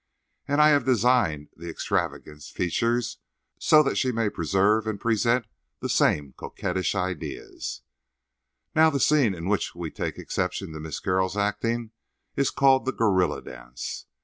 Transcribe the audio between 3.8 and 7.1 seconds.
that she may preserve and present the same coquettish